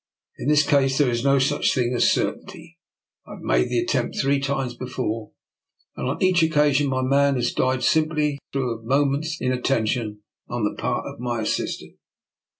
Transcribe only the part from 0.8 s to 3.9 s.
there is no such thing as certainty. I have made the